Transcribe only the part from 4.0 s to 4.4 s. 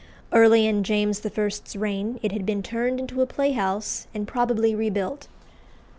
and